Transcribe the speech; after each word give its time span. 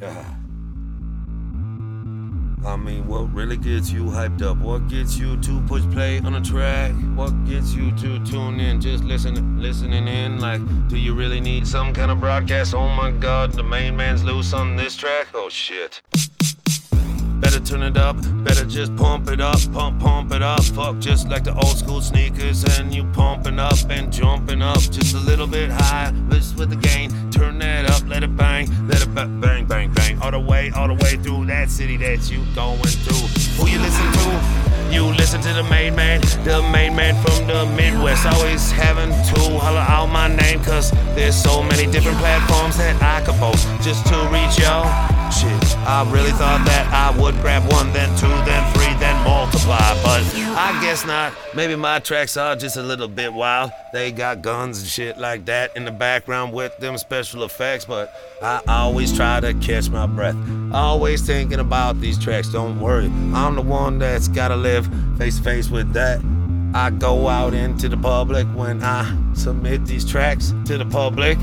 Yeah. 0.00 0.34
I 2.66 2.76
mean, 2.76 3.06
what 3.06 3.32
really 3.34 3.58
gets 3.58 3.90
you 3.90 4.04
hyped 4.04 4.42
up? 4.42 4.56
What 4.56 4.88
gets 4.88 5.18
you 5.18 5.36
to 5.36 5.60
push 5.62 5.82
play 5.92 6.18
on 6.20 6.34
a 6.34 6.40
track? 6.40 6.92
What 7.14 7.44
gets 7.44 7.74
you 7.74 7.90
to 7.96 8.24
tune 8.24 8.58
in? 8.58 8.80
Just 8.80 9.04
listen, 9.04 9.60
listening 9.60 10.08
in. 10.08 10.40
Like, 10.40 10.62
do 10.88 10.96
you 10.96 11.14
really 11.14 11.40
need 11.40 11.66
some 11.66 11.92
kind 11.92 12.10
of 12.10 12.20
broadcast? 12.20 12.74
Oh 12.74 12.88
my 12.88 13.10
God, 13.10 13.52
the 13.52 13.62
main 13.62 13.96
man's 13.96 14.24
loose 14.24 14.54
on 14.54 14.76
this 14.76 14.96
track. 14.96 15.28
Oh 15.34 15.50
shit. 15.50 16.00
Better 17.44 17.60
turn 17.60 17.82
it 17.82 17.98
up, 17.98 18.16
better 18.42 18.64
just 18.64 18.96
pump 18.96 19.28
it 19.28 19.38
up, 19.38 19.58
pump, 19.70 20.00
pump 20.00 20.32
it 20.32 20.40
up. 20.42 20.64
Fuck, 20.64 20.98
just 20.98 21.28
like 21.28 21.44
the 21.44 21.52
old 21.54 21.76
school 21.76 22.00
sneakers, 22.00 22.64
and 22.78 22.94
you 22.94 23.04
pumping 23.12 23.58
up 23.58 23.76
and 23.90 24.10
jumping 24.10 24.62
up 24.62 24.78
just 24.78 25.14
a 25.14 25.18
little 25.18 25.46
bit 25.46 25.70
high. 25.70 26.10
This 26.30 26.54
with 26.54 26.70
the 26.70 26.76
gain, 26.76 27.10
turn 27.30 27.58
that 27.58 27.90
up, 27.90 28.08
let 28.08 28.22
it 28.22 28.34
bang, 28.34 28.66
let 28.88 29.02
it 29.02 29.14
ba- 29.14 29.26
bang, 29.26 29.40
bang, 29.40 29.40
bang, 29.40 29.43
all 30.74 30.88
the 30.88 30.94
way, 30.94 31.16
through 31.16 31.46
that 31.46 31.70
city 31.70 31.96
that 31.98 32.30
you 32.30 32.44
going 32.54 32.78
through. 33.04 33.26
Who 33.56 33.70
you 33.70 33.78
listen 33.78 34.06
to? 34.12 34.74
You 34.92 35.06
listen 35.06 35.40
to 35.42 35.52
the 35.52 35.64
main 35.64 35.94
man, 35.96 36.20
the 36.44 36.62
main 36.70 36.94
man 36.94 37.14
from 37.24 37.46
the 37.46 37.66
Midwest. 37.74 38.26
Always 38.26 38.70
having 38.70 39.10
to 39.10 39.58
holler 39.58 39.80
out 39.80 40.06
my 40.06 40.28
name, 40.28 40.62
cause 40.62 40.90
there's 41.16 41.34
so 41.34 41.62
many 41.62 41.90
different 41.90 42.18
platforms 42.18 42.76
that 42.76 43.00
I 43.02 43.24
could 43.24 43.34
post 43.36 43.66
just 43.82 44.06
to 44.06 44.16
reach 44.30 44.58
y'all. 44.60 44.86
Shit, 45.32 45.64
I 45.82 46.06
really 46.12 46.30
thought 46.32 46.62
that 46.66 46.86
I 46.92 47.10
would 47.18 47.34
grab 47.40 47.64
one, 47.72 47.92
then 47.92 48.06
two, 48.14 48.30
then 48.46 48.62
three, 48.74 48.83
multiply. 49.24 49.78
But 50.02 50.22
I 50.56 50.78
guess 50.80 51.04
not. 51.04 51.32
Maybe 51.54 51.76
my 51.76 51.98
tracks 51.98 52.36
are 52.36 52.54
just 52.56 52.76
a 52.76 52.82
little 52.82 53.08
bit 53.08 53.32
wild. 53.32 53.70
They 53.92 54.12
got 54.12 54.42
guns 54.42 54.80
and 54.80 54.88
shit 54.88 55.18
like 55.18 55.46
that 55.46 55.76
in 55.76 55.84
the 55.84 55.90
background 55.90 56.52
with 56.52 56.76
them 56.78 56.98
special 56.98 57.42
effects. 57.44 57.84
But 57.84 58.14
I 58.42 58.60
always 58.68 59.12
try 59.14 59.40
to 59.40 59.54
catch 59.54 59.88
my 59.88 60.06
breath. 60.06 60.36
Always 60.72 61.22
thinking 61.22 61.60
about 61.60 62.00
these 62.00 62.18
tracks. 62.18 62.48
Don't 62.48 62.80
worry, 62.80 63.06
I'm 63.32 63.54
the 63.54 63.62
one 63.62 63.98
that's 63.98 64.28
gotta 64.28 64.56
live 64.56 64.88
face 65.18 65.38
to 65.38 65.42
face 65.42 65.70
with 65.70 65.92
that. 65.92 66.20
I 66.74 66.90
go 66.90 67.28
out 67.28 67.54
into 67.54 67.88
the 67.88 67.96
public 67.96 68.46
when 68.48 68.82
I 68.82 69.16
submit 69.34 69.86
these 69.86 70.04
tracks 70.04 70.52
to 70.66 70.76
the 70.76 70.84
public. 70.84 71.38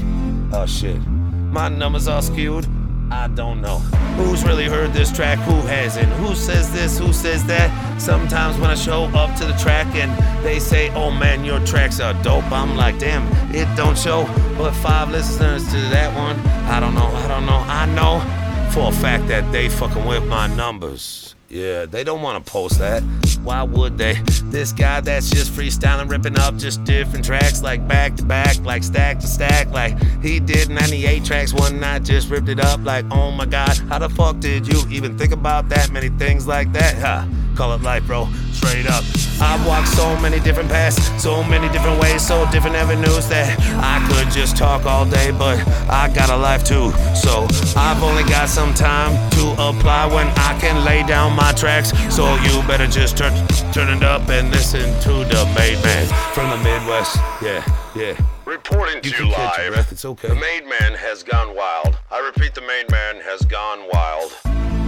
Oh 0.51 0.65
shit, 0.65 1.01
my 1.07 1.69
numbers 1.69 2.09
are 2.09 2.21
skewed. 2.21 2.67
I 3.11 3.27
don't 3.27 3.61
know 3.61 3.79
who's 4.15 4.43
really 4.43 4.65
heard 4.65 4.93
this 4.93 5.11
track, 5.11 5.37
who 5.39 5.55
hasn't, 5.67 6.07
who 6.13 6.33
says 6.35 6.71
this, 6.71 6.97
who 6.97 7.11
says 7.11 7.43
that. 7.45 7.69
Sometimes 8.01 8.57
when 8.57 8.69
I 8.69 8.75
show 8.75 9.03
up 9.05 9.37
to 9.37 9.45
the 9.45 9.53
track 9.53 9.87
and 9.95 10.11
they 10.45 10.59
say, 10.59 10.89
Oh 10.91 11.11
man, 11.11 11.43
your 11.43 11.59
tracks 11.65 11.99
are 11.99 12.13
dope, 12.23 12.49
I'm 12.51 12.75
like, 12.75 12.99
Damn, 12.99 13.23
it 13.53 13.67
don't 13.75 13.97
show. 13.97 14.23
But 14.57 14.71
five 14.73 15.09
listeners 15.09 15.65
to 15.65 15.77
that 15.89 16.15
one, 16.15 16.39
I 16.69 16.79
don't 16.79 16.95
know, 16.95 17.07
I 17.07 17.27
don't 17.27 17.45
know, 17.45 17.63
I 17.67 17.85
know 17.87 18.71
for 18.71 18.89
a 18.89 18.91
fact 18.91 19.27
that 19.27 19.51
they 19.51 19.67
fucking 19.69 20.05
with 20.05 20.25
my 20.25 20.47
numbers. 20.47 21.35
Yeah, 21.51 21.85
they 21.85 22.05
don't 22.05 22.21
want 22.21 22.45
to 22.45 22.49
post 22.49 22.79
that. 22.79 23.03
Why 23.43 23.61
would 23.63 23.97
they? 23.97 24.13
This 24.45 24.71
guy 24.71 25.01
that's 25.01 25.29
just 25.29 25.51
freestyling, 25.51 26.09
ripping 26.09 26.39
up 26.39 26.55
just 26.55 26.81
different 26.85 27.25
tracks, 27.25 27.61
like 27.61 27.85
back 27.89 28.15
to 28.15 28.23
back, 28.23 28.57
like 28.59 28.85
stack 28.85 29.19
to 29.19 29.27
stack, 29.27 29.67
like 29.71 30.01
he 30.21 30.39
did 30.39 30.69
98 30.69 31.25
tracks 31.25 31.53
one 31.53 31.77
night, 31.77 32.03
just 32.03 32.29
ripped 32.29 32.47
it 32.47 32.61
up, 32.61 32.79
like 32.85 33.03
oh 33.11 33.31
my 33.31 33.45
god, 33.45 33.77
how 33.89 33.99
the 33.99 34.07
fuck 34.07 34.39
did 34.39 34.65
you 34.65 34.81
even 34.89 35.17
think 35.17 35.33
about 35.33 35.67
that 35.67 35.91
many 35.91 36.07
things 36.07 36.47
like 36.47 36.71
that? 36.71 36.95
Huh? 36.95 37.27
Call 37.57 37.73
it 37.73 37.81
life, 37.81 38.05
bro, 38.07 38.29
straight 38.61 38.87
up. 38.87 39.03
I've 39.41 39.65
walked 39.65 39.87
so 39.87 40.15
many 40.19 40.39
different 40.39 40.69
paths, 40.69 41.01
so 41.21 41.43
many 41.43 41.67
different 41.69 41.99
ways, 41.99 42.25
so 42.25 42.49
different 42.51 42.75
avenues 42.75 43.27
that 43.29 43.57
I 43.81 43.97
could 44.07 44.31
just 44.31 44.55
talk 44.55 44.85
all 44.85 45.05
day, 45.05 45.31
but 45.31 45.57
I 45.89 46.11
got 46.13 46.29
a 46.29 46.37
life 46.37 46.63
too. 46.63 46.91
So 47.15 47.47
I've 47.75 48.03
only 48.03 48.23
got 48.23 48.49
some 48.49 48.73
time 48.73 49.11
to 49.31 49.51
apply 49.53 50.05
when 50.13 50.27
I 50.37 50.57
can 50.59 50.85
lay 50.85 51.01
down 51.03 51.35
my 51.35 51.51
tracks. 51.53 51.89
So 52.13 52.35
you 52.45 52.61
better 52.67 52.85
just 52.87 53.17
turn 53.17 53.33
turn 53.73 53.89
it 53.89 54.03
up 54.03 54.29
and 54.29 54.51
listen 54.51 54.85
to 55.01 55.13
the 55.25 55.43
made 55.57 55.81
man 55.83 56.05
from 56.33 56.49
the 56.51 56.57
Midwest. 56.57 57.17
Yeah, 57.41 57.65
yeah. 57.95 58.15
Reporting 58.45 59.01
to 59.01 59.09
You 59.09 59.15
you, 59.15 59.23
can 59.23 59.33
catch 59.33 59.57
your 59.57 59.65
live. 59.67 59.73
breath, 59.73 59.91
it's 59.91 60.05
okay. 60.05 60.27
The 60.27 60.35
made 60.35 60.65
man 60.67 60.93
has 60.93 61.23
gone 61.23 61.55
wild. 61.55 61.97
I 62.11 62.19
repeat, 62.19 62.53
the 62.53 62.61
made 62.61 62.91
man 62.91 63.15
has 63.21 63.41
gone 63.45 63.87
wild. 63.91 64.37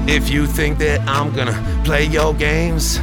If 0.06 0.30
you 0.30 0.46
think 0.46 0.78
that 0.80 1.00
I'm 1.08 1.34
gonna 1.34 1.58
play 1.86 2.04
your 2.06 2.34
games, 2.34 3.00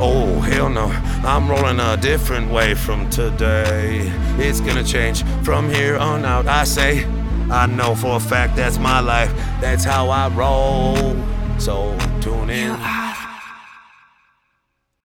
oh 0.00 0.40
hell 0.40 0.68
no. 0.68 0.86
I'm 1.24 1.48
rolling 1.48 1.80
a 1.80 1.96
different 1.96 2.50
way 2.50 2.74
from 2.74 3.08
today. 3.10 4.12
It's 4.38 4.60
gonna 4.60 4.84
change 4.84 5.24
from 5.42 5.68
here 5.70 5.96
on 5.96 6.24
out. 6.24 6.46
I 6.46 6.64
say, 6.64 7.04
I 7.50 7.66
know 7.66 7.94
for 7.94 8.16
a 8.16 8.20
fact 8.20 8.56
that's 8.56 8.78
my 8.78 9.00
life. 9.00 9.34
That's 9.60 9.84
how 9.84 10.08
I 10.08 10.28
roll. 10.28 11.16
So 11.58 11.96
tune 12.20 12.50
in. 12.50 13.07